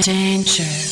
Danger. 0.00 0.91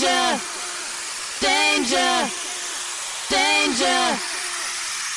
danger, 0.00 0.40
danger, 1.40 2.30
danger, 3.28 4.18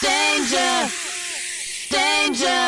danger, 0.02 0.90
danger. 1.90 2.63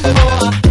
looking 0.00 0.14
for. 0.14 0.61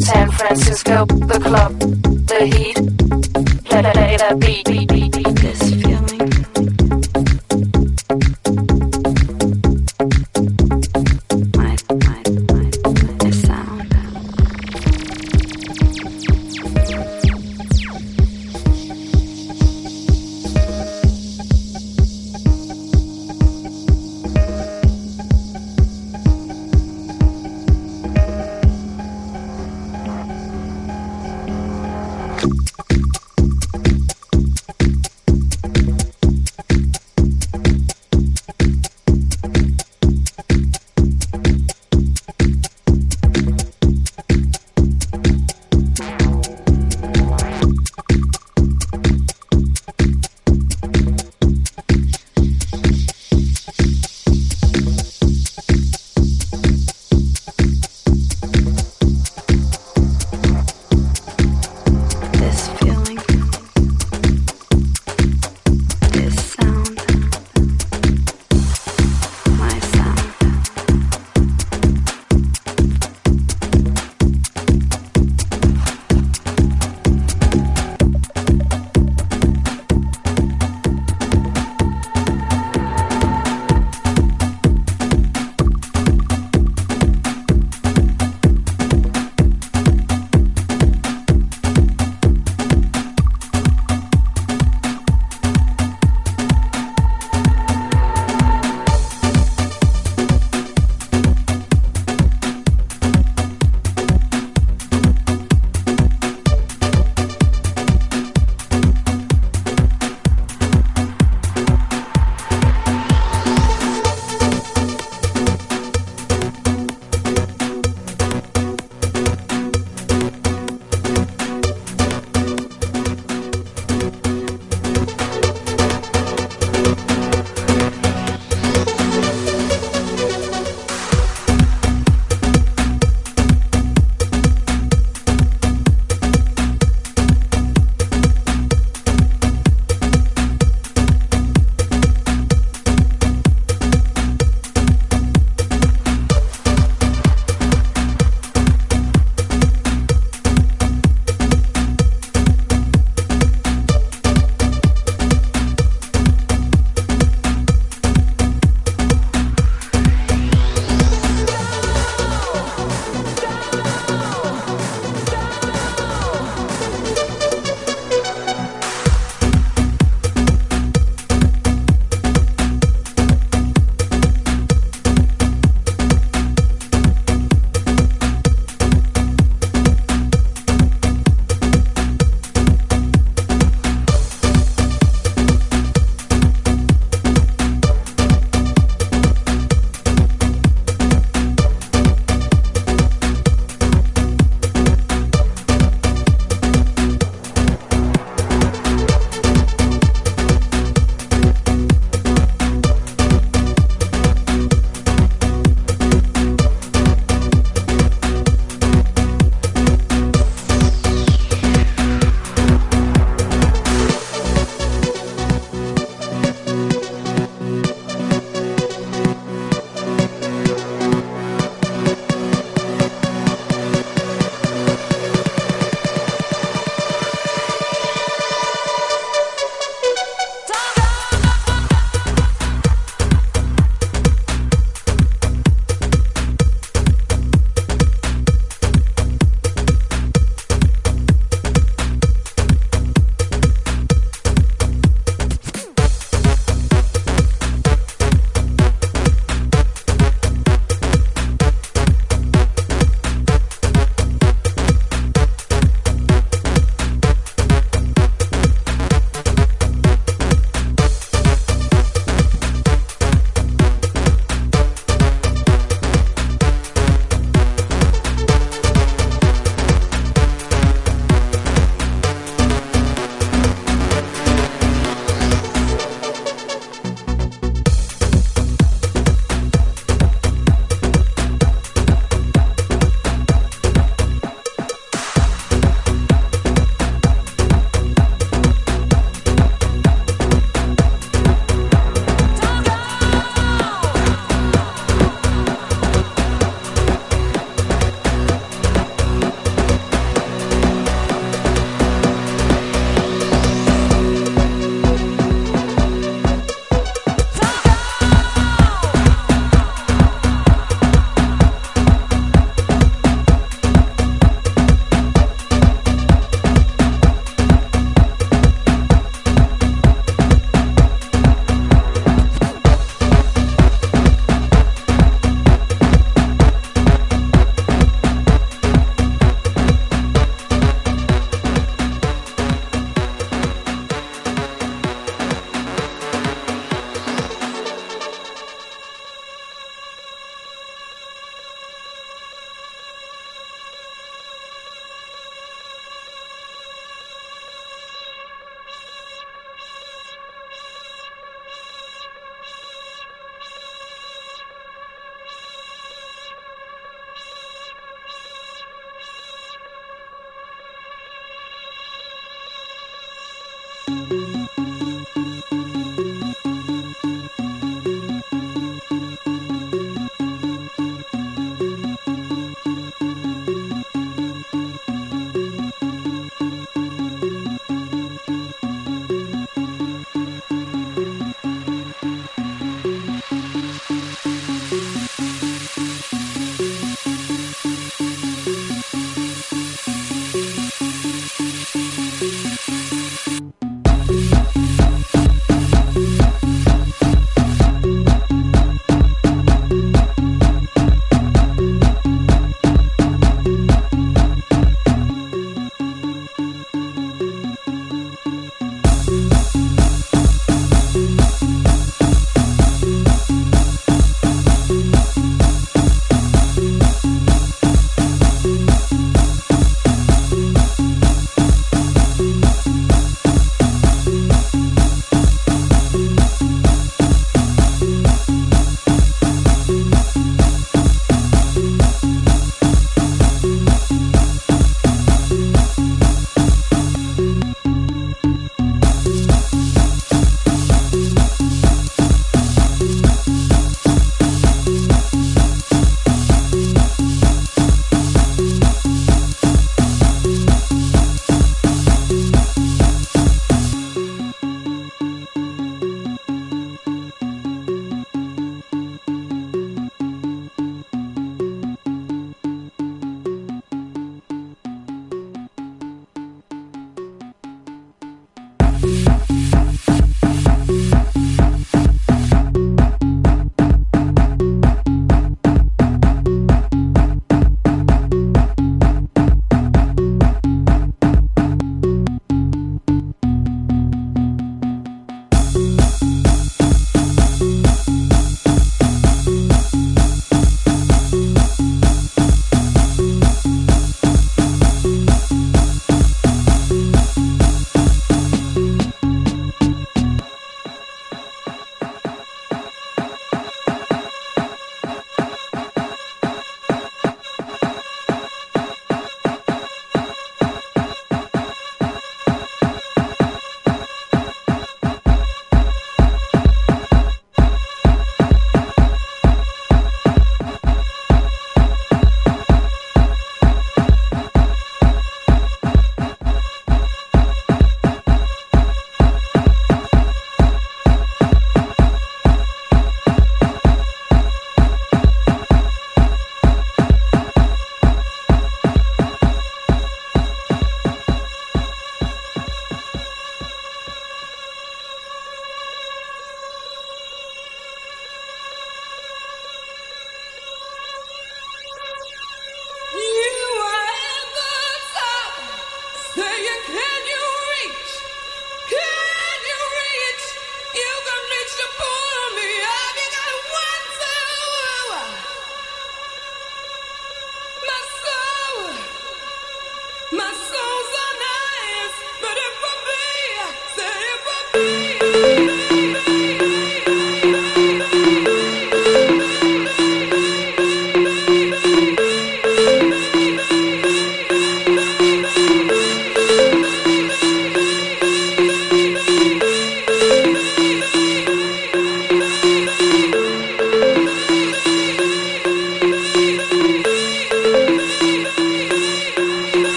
San 0.00 0.30
Francisco, 0.32 1.04
the 1.06 1.38
club, 1.40 1.78
the 2.26 2.46
heat. 2.46 2.74
Play 3.64 3.82
that 3.82 4.38
beat. 4.40 4.64
This 5.36 5.74
feeling. 5.74 6.03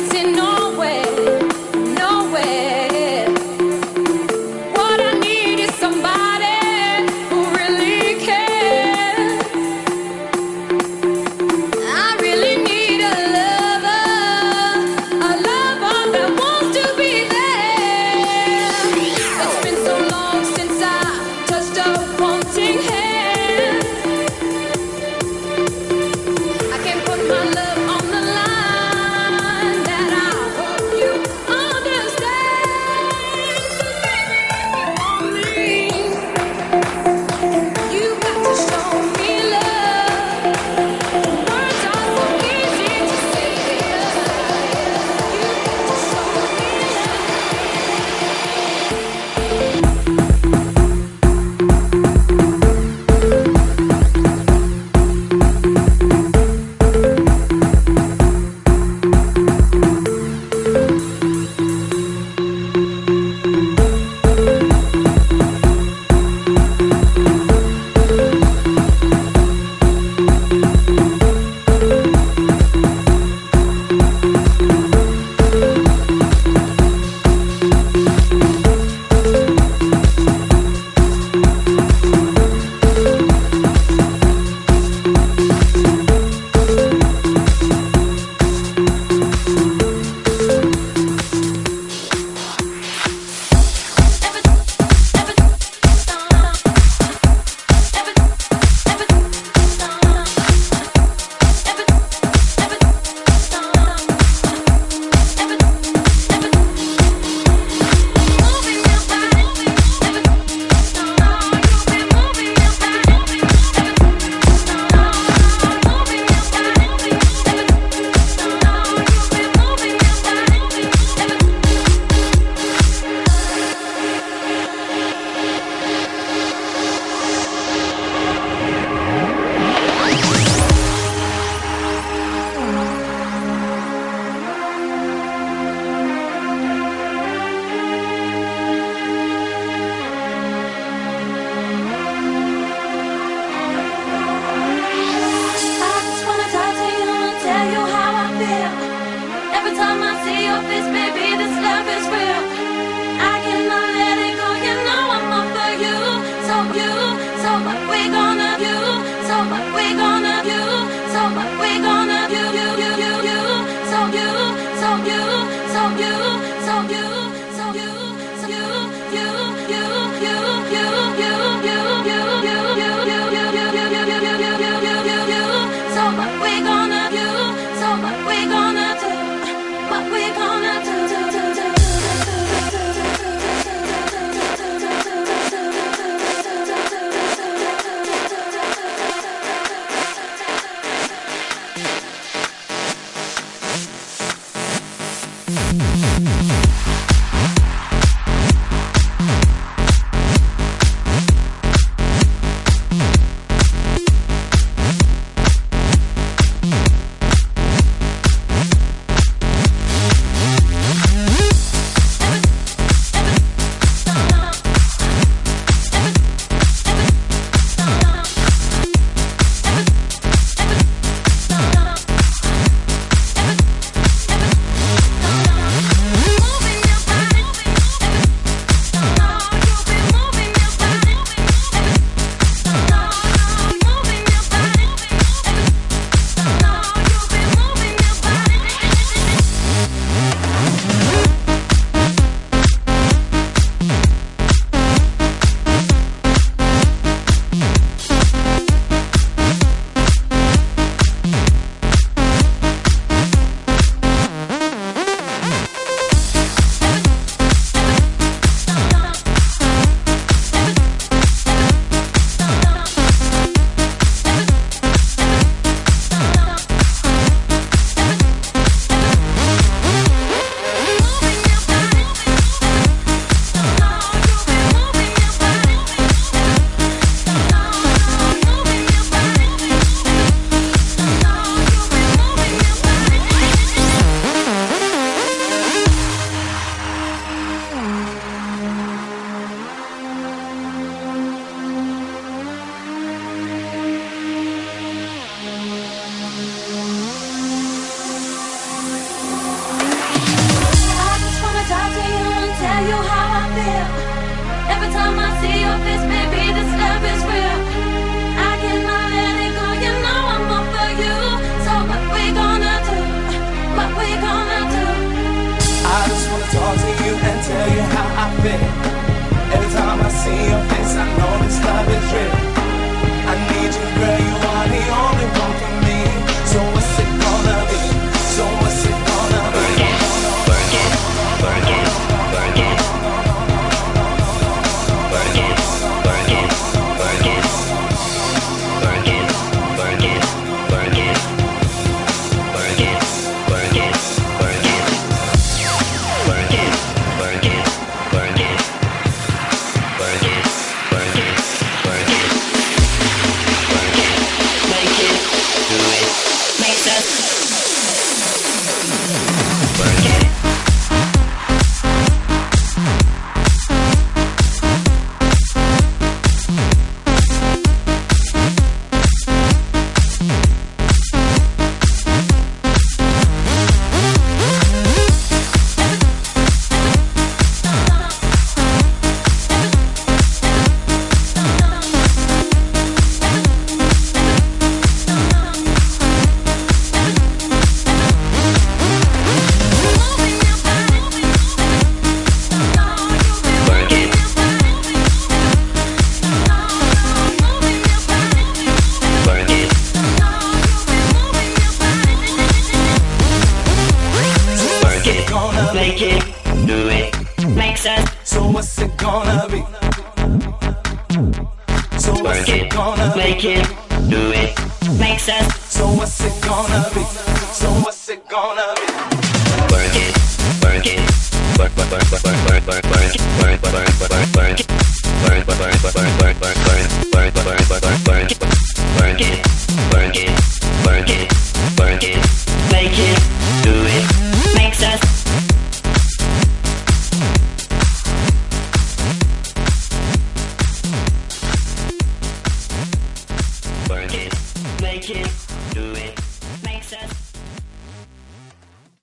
dancing 0.00 0.40
on. 0.40 0.59